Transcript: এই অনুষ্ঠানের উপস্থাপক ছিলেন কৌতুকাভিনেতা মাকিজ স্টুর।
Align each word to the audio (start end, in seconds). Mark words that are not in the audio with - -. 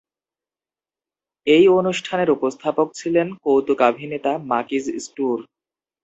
এই 1.47 1.65
অনুষ্ঠানের 1.79 2.29
উপস্থাপক 2.31 2.87
ছিলেন 2.93 3.27
কৌতুকাভিনেতা 3.43 4.31
মাকিজ 4.51 4.85
স্টুর। 5.05 5.37